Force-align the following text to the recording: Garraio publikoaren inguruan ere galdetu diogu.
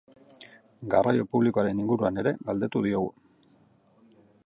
Garraio 0.93 1.27
publikoaren 1.35 1.83
inguruan 1.85 2.19
ere 2.25 2.35
galdetu 2.51 2.85
diogu. 2.87 3.15